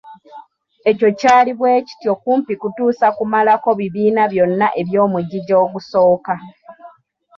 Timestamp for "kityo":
1.87-2.13